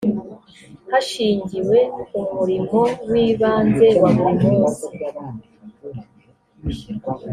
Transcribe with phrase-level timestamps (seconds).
[0.91, 4.87] hashingiwe ku murimo w ibanze wa buri munsi